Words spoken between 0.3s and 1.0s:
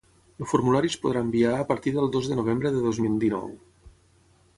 El formulari es